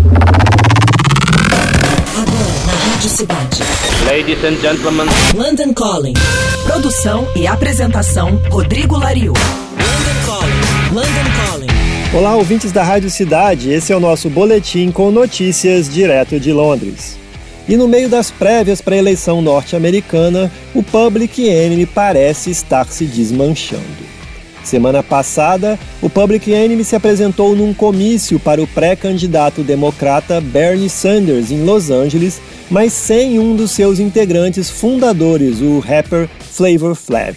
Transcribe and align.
Agora 0.00 0.22
na 2.66 2.72
Rádio 2.72 3.10
Cidade. 3.10 3.62
Ladies 4.06 4.44
and 4.44 4.60
gentlemen. 4.60 5.06
London 5.34 5.74
Calling. 5.74 6.14
Produção 6.64 7.26
e 7.34 7.48
apresentação 7.48 8.40
Rodrigo 8.48 8.96
Lariu. 8.96 9.32
London 9.32 10.24
Calling. 10.24 10.94
London 10.94 11.30
Calling. 11.44 11.66
Olá, 12.16 12.36
ouvintes 12.36 12.70
da 12.70 12.84
Rádio 12.84 13.10
Cidade. 13.10 13.72
Esse 13.72 13.92
é 13.92 13.96
o 13.96 14.00
nosso 14.00 14.30
boletim 14.30 14.92
com 14.92 15.10
notícias 15.10 15.92
direto 15.92 16.38
de 16.38 16.52
Londres. 16.52 17.18
E 17.68 17.76
no 17.76 17.88
meio 17.88 18.08
das 18.08 18.30
prévias 18.30 18.80
para 18.80 18.94
a 18.94 18.98
eleição 18.98 19.42
norte-americana, 19.42 20.48
o 20.76 20.82
Public 20.82 21.44
Enemy 21.44 21.86
parece 21.86 22.52
estar 22.52 22.86
se 22.86 23.04
desmanchando. 23.04 24.07
Semana 24.68 25.02
passada, 25.02 25.78
o 26.02 26.10
Public 26.10 26.52
Enemy 26.52 26.84
se 26.84 26.94
apresentou 26.94 27.56
num 27.56 27.72
comício 27.72 28.38
para 28.38 28.62
o 28.62 28.66
pré-candidato 28.66 29.62
democrata 29.62 30.42
Bernie 30.42 30.90
Sanders 30.90 31.50
em 31.50 31.64
Los 31.64 31.90
Angeles, 31.90 32.38
mas 32.70 32.92
sem 32.92 33.38
um 33.38 33.56
dos 33.56 33.70
seus 33.70 33.98
integrantes 33.98 34.68
fundadores, 34.68 35.62
o 35.62 35.78
rapper 35.78 36.28
Flavor 36.52 36.94
Flav. 36.94 37.34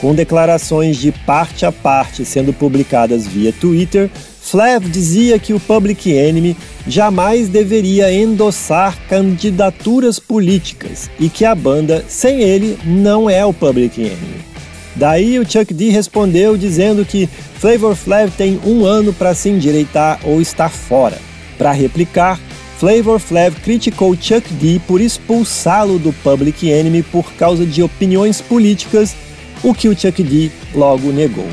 Com 0.00 0.14
declarações 0.14 0.98
de 0.98 1.10
parte 1.10 1.66
a 1.66 1.72
parte 1.72 2.24
sendo 2.24 2.52
publicadas 2.52 3.26
via 3.26 3.52
Twitter, 3.52 4.08
Flav 4.40 4.88
dizia 4.88 5.36
que 5.36 5.52
o 5.52 5.58
Public 5.58 6.12
Enemy 6.12 6.56
jamais 6.86 7.48
deveria 7.48 8.14
endossar 8.14 8.96
candidaturas 9.08 10.20
políticas 10.20 11.10
e 11.18 11.28
que 11.28 11.44
a 11.44 11.56
banda, 11.56 12.04
sem 12.06 12.40
ele, 12.40 12.78
não 12.84 13.28
é 13.28 13.44
o 13.44 13.52
Public 13.52 14.00
Enemy. 14.00 14.57
Daí 14.98 15.38
o 15.38 15.48
Chuck 15.48 15.72
D 15.72 15.90
respondeu 15.90 16.56
dizendo 16.56 17.04
que 17.04 17.28
Flavor 17.58 17.94
Flav 17.94 18.32
tem 18.36 18.60
um 18.66 18.84
ano 18.84 19.12
para 19.12 19.32
se 19.32 19.48
endireitar 19.48 20.18
ou 20.24 20.40
estar 20.40 20.68
fora. 20.68 21.16
Para 21.56 21.70
replicar, 21.70 22.38
Flavor 22.78 23.20
Flav 23.20 23.54
criticou 23.62 24.16
Chuck 24.20 24.52
D 24.54 24.80
por 24.88 25.00
expulsá-lo 25.00 26.00
do 26.00 26.12
Public 26.12 26.68
Enemy 26.68 27.04
por 27.04 27.32
causa 27.34 27.64
de 27.64 27.80
opiniões 27.80 28.40
políticas, 28.40 29.14
o 29.62 29.72
que 29.72 29.88
o 29.88 29.96
Chuck 29.96 30.20
D 30.20 30.50
logo 30.74 31.12
negou. 31.12 31.48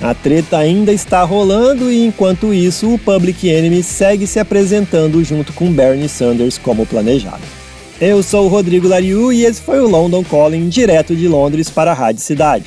A 0.00 0.14
treta 0.14 0.56
ainda 0.56 0.92
está 0.92 1.22
rolando 1.22 1.90
e 1.90 2.04
enquanto 2.04 2.52
isso, 2.52 2.92
o 2.92 2.98
Public 2.98 3.46
Enemy 3.46 3.82
segue 3.82 4.26
se 4.26 4.38
apresentando 4.38 5.22
junto 5.22 5.52
com 5.52 5.70
Bernie 5.70 6.08
Sanders 6.08 6.56
como 6.56 6.86
planejado. 6.86 7.42
Eu 7.98 8.22
sou 8.22 8.44
o 8.44 8.48
Rodrigo 8.48 8.88
Lariu 8.88 9.32
e 9.32 9.44
esse 9.44 9.60
foi 9.60 9.80
o 9.80 9.88
London 9.88 10.22
Calling 10.22 10.68
direto 10.68 11.16
de 11.16 11.26
Londres 11.26 11.70
para 11.70 11.92
a 11.92 11.94
Rádio 11.94 12.20
Cidade. 12.20 12.66